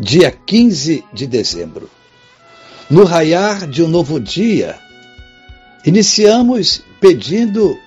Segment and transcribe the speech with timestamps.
[0.00, 1.90] dia 15 de dezembro.
[2.88, 4.78] No raiar de um novo dia,
[5.84, 7.78] iniciamos pedindo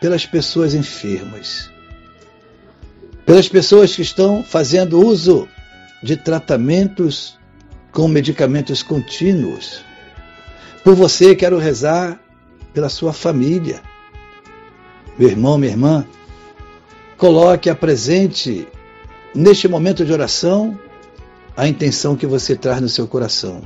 [0.00, 1.70] pelas pessoas enfermas,
[3.26, 5.46] pelas pessoas que estão fazendo uso
[6.02, 7.38] de tratamentos
[7.92, 9.84] com medicamentos contínuos.
[10.82, 12.18] Por você, quero rezar
[12.72, 13.80] pela sua família.
[15.18, 16.06] Meu irmão, minha irmã,
[17.18, 18.66] coloque a presente
[19.34, 20.78] neste momento de oração
[21.56, 23.62] a intenção que você traz no seu coração.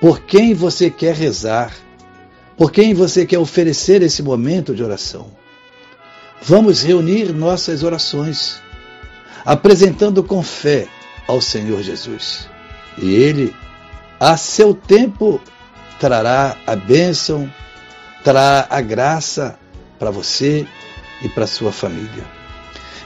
[0.00, 1.72] Por quem você quer rezar?
[2.56, 5.30] Por quem você quer oferecer esse momento de oração?
[6.42, 8.60] Vamos reunir nossas orações,
[9.44, 10.88] apresentando com fé
[11.28, 12.48] ao Senhor Jesus.
[12.98, 13.54] E Ele,
[14.18, 15.40] a seu tempo,
[16.00, 17.48] trará a bênção,
[18.24, 19.56] trará a graça
[19.98, 20.66] para você
[21.22, 22.24] e para sua família.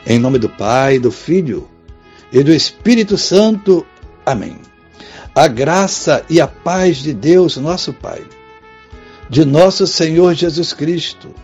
[0.06, 1.68] Em nome do Pai, do Filho
[2.36, 3.86] e do Espírito Santo.
[4.26, 4.58] Amém.
[5.34, 8.22] A graça e a paz de Deus, nosso Pai,
[9.30, 11.34] de nosso Senhor Jesus Cristo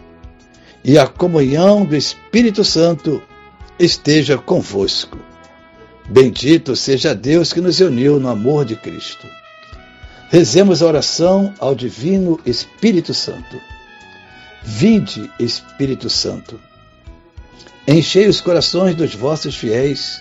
[0.84, 3.23] e a comunhão do Espírito Santo
[3.79, 5.19] esteja convosco.
[6.11, 9.27] Bendito seja Deus que nos uniu no amor de Cristo.
[10.29, 13.59] Rezemos a oração ao Divino Espírito Santo.
[14.62, 16.61] Vinde, Espírito Santo.
[17.89, 20.21] Enchei os corações dos vossos fiéis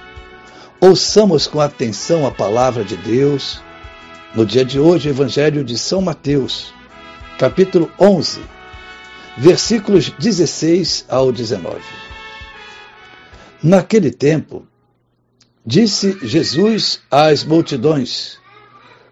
[0.83, 3.61] Ouçamos com atenção a palavra de Deus.
[4.33, 6.73] No dia de hoje, o Evangelho de São Mateus,
[7.37, 8.41] capítulo 11,
[9.37, 11.81] versículos 16 ao 19.
[13.61, 14.65] Naquele tempo,
[15.63, 18.39] disse Jesus às multidões: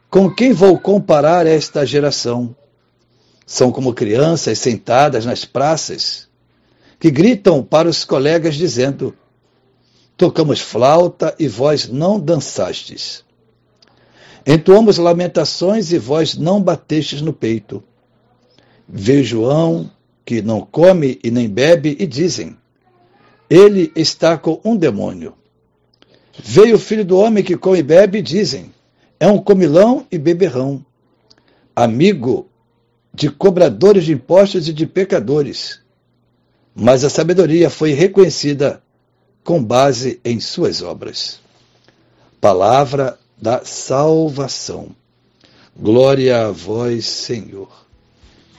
[0.09, 2.55] Com quem vou comparar esta geração?
[3.45, 6.27] São como crianças sentadas nas praças,
[6.99, 9.15] que gritam para os colegas dizendo:
[10.19, 13.23] Tocamos flauta e vós não dançastes.
[14.45, 17.81] Entoamos lamentações e vós não batestes no peito.
[18.85, 19.89] Veio João,
[20.25, 22.57] que não come e nem bebe, e dizem:
[23.49, 25.35] Ele está com um demônio.
[26.43, 28.73] Veio o filho do homem que come e bebe, e dizem:
[29.21, 30.85] É um comilão e beberrão,
[31.73, 32.49] amigo
[33.13, 35.79] de cobradores de impostos e de pecadores.
[36.75, 38.83] Mas a sabedoria foi reconhecida
[39.43, 41.39] com base em suas obras.
[42.39, 44.95] Palavra da salvação.
[45.75, 47.69] Glória a vós, Senhor.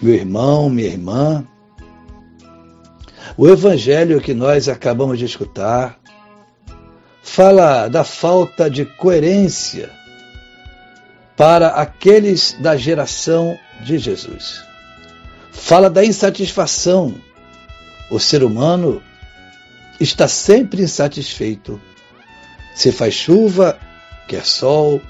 [0.01, 1.47] Meu irmão, minha irmã,
[3.37, 5.99] o evangelho que nós acabamos de escutar
[7.23, 9.91] fala da falta de coerência
[11.37, 14.63] para aqueles da geração de Jesus.
[15.53, 17.15] Fala da insatisfação.
[18.11, 19.03] O ser humano
[20.01, 21.81] está sempre insatisfeito.
[22.75, 23.79] Se faz chuva,
[24.27, 25.01] quer sol.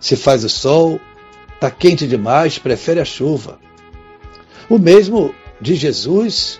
[0.00, 0.98] Se faz o sol,
[1.54, 3.60] está quente demais, prefere a chuva.
[4.68, 6.58] O mesmo de Jesus,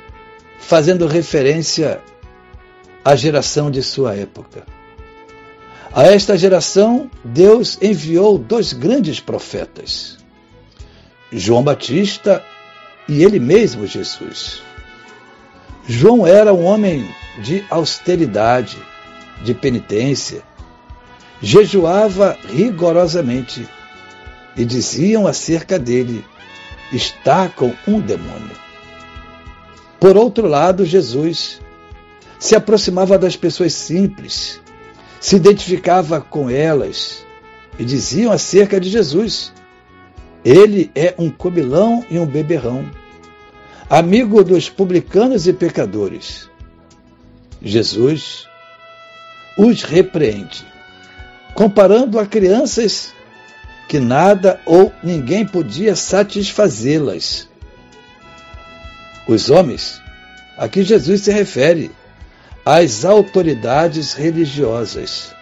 [0.59, 2.03] fazendo referência
[3.03, 4.67] à geração de sua época.
[5.93, 10.19] A esta geração, Deus enviou dois grandes profetas,
[11.33, 12.45] João Batista
[13.09, 14.63] e ele mesmo, Jesus.
[15.89, 18.79] João era um homem de austeridade,
[19.43, 20.43] de penitência.
[21.41, 23.67] Jejuava rigorosamente
[24.57, 26.25] e diziam acerca dele:
[26.93, 28.57] está com um demônio.
[29.99, 31.61] Por outro lado, Jesus
[32.39, 34.61] se aproximava das pessoas simples,
[35.21, 37.25] se identificava com elas
[37.79, 39.53] e diziam acerca de Jesus:
[40.45, 42.85] ele é um comilão e um beberrão,
[43.89, 46.50] amigo dos publicanos e pecadores.
[47.63, 48.49] Jesus
[49.57, 50.67] os repreende,
[51.55, 53.13] comparando a crianças
[53.89, 57.49] que nada ou ninguém podia satisfazê-las.
[59.29, 60.01] Os homens,
[60.57, 61.91] a que Jesus se refere,
[62.65, 65.35] às autoridades religiosas.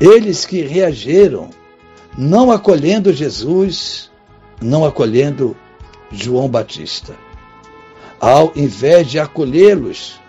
[0.00, 1.50] Eles que reagiram,
[2.16, 4.10] não acolhendo Jesus,
[4.60, 5.56] não acolhendo
[6.10, 7.14] João Batista.
[8.20, 10.19] Ao invés de acolhê-los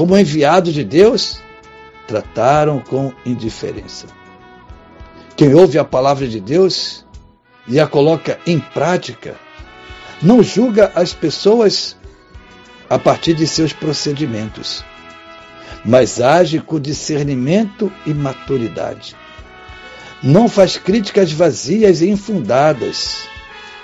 [0.00, 1.42] como enviados de Deus,
[2.08, 4.06] trataram com indiferença.
[5.36, 7.04] Quem ouve a palavra de Deus
[7.68, 9.36] e a coloca em prática,
[10.22, 11.98] não julga as pessoas
[12.88, 14.82] a partir de seus procedimentos,
[15.84, 19.14] mas age com discernimento e maturidade.
[20.22, 23.28] Não faz críticas vazias e infundadas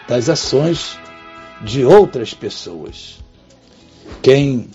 [0.08, 0.98] das ações
[1.60, 3.18] de outras pessoas.
[4.22, 4.70] Quem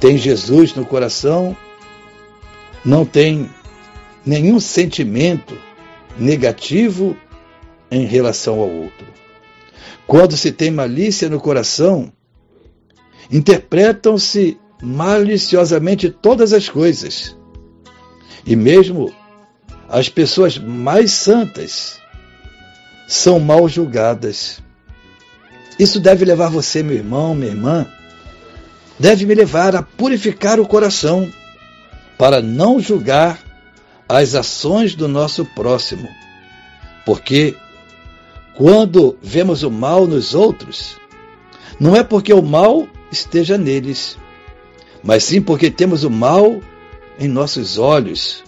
[0.00, 1.54] tem Jesus no coração
[2.84, 3.50] não tem
[4.24, 5.56] nenhum sentimento
[6.18, 7.16] negativo
[7.90, 9.06] em relação ao outro.
[10.06, 12.10] Quando se tem malícia no coração,
[13.30, 17.36] interpretam-se maliciosamente todas as coisas.
[18.46, 19.12] E mesmo
[19.88, 22.00] as pessoas mais santas
[23.06, 24.62] são mal julgadas.
[25.78, 27.86] Isso deve levar você, meu irmão, minha irmã,
[29.00, 31.32] deve me levar a purificar o coração
[32.18, 33.40] para não julgar
[34.06, 36.06] as ações do nosso próximo.
[37.06, 37.56] Porque
[38.54, 40.98] quando vemos o mal nos outros,
[41.80, 44.18] não é porque o mal esteja neles,
[45.02, 46.60] mas sim porque temos o mal
[47.18, 48.44] em nossos olhos,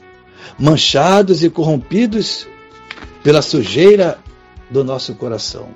[0.59, 2.47] manchados e corrompidos
[3.23, 4.19] pela sujeira
[4.71, 5.71] do nosso coração.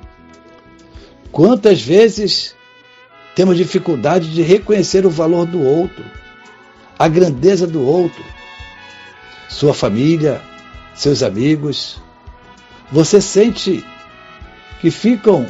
[1.32, 2.54] Quantas vezes
[3.36, 6.02] temos dificuldade de reconhecer o valor do outro,
[6.98, 8.24] a grandeza do outro,
[9.46, 10.40] sua família,
[10.94, 12.00] seus amigos.
[12.90, 13.84] Você sente
[14.80, 15.46] que ficam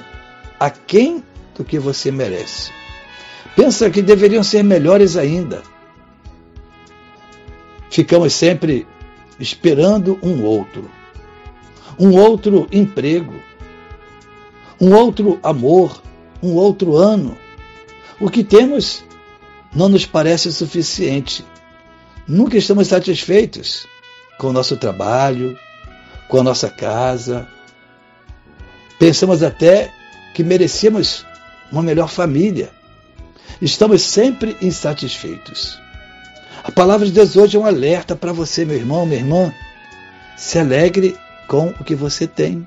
[0.59, 1.23] aquém
[1.56, 2.73] do que você merece.
[3.55, 5.62] Pensa que deveriam ser melhores ainda.
[7.89, 8.85] Ficamos sempre
[9.39, 10.91] esperando um outro,
[11.97, 13.35] um outro emprego,
[14.81, 16.03] um outro amor,
[16.43, 17.45] um outro ano.
[18.19, 19.05] O que temos
[19.75, 21.45] não nos parece suficiente.
[22.27, 23.87] Nunca estamos satisfeitos
[24.39, 25.59] com o nosso trabalho,
[26.29, 27.47] com a nossa casa.
[28.99, 29.93] Pensamos até
[30.35, 31.27] que merecemos
[31.71, 32.71] uma melhor família.
[33.61, 35.79] Estamos sempre insatisfeitos.
[36.65, 39.53] A palavra de Deus hoje é um alerta para você, meu irmão, minha irmã.
[40.37, 41.17] Se alegre
[41.47, 42.67] com o que você tem.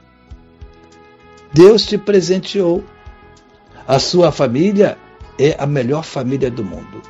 [1.51, 2.83] Deus te presenteou.
[3.87, 4.95] A sua família
[5.39, 7.01] é a melhor família do mundo.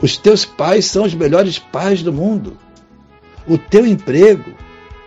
[0.00, 2.56] Os teus pais são os melhores pais do mundo.
[3.46, 4.54] O teu emprego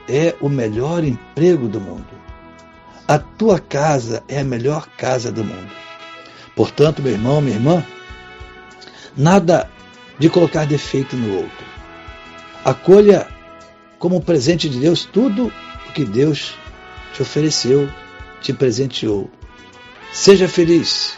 [0.07, 2.07] é o melhor emprego do mundo.
[3.07, 5.71] A tua casa é a melhor casa do mundo.
[6.55, 7.83] Portanto, meu irmão, minha irmã,
[9.15, 9.69] nada
[10.19, 11.65] de colocar defeito no outro.
[12.63, 13.27] Acolha
[13.97, 15.51] como presente de Deus tudo
[15.87, 16.55] o que Deus
[17.13, 17.89] te ofereceu,
[18.41, 19.29] te presenteou.
[20.11, 21.17] Seja feliz,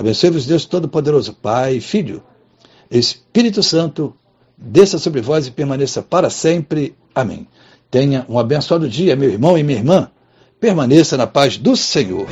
[0.00, 2.22] Abençoe-vos, Deus Todo-Poderoso, Pai, Filho,
[2.90, 4.16] Espírito Santo,
[4.56, 6.96] desça sobre vós e permaneça para sempre.
[7.14, 7.46] Amém.
[7.90, 10.10] Tenha um abençoado dia, meu irmão e minha irmã.
[10.58, 12.26] Permaneça na paz do Senhor.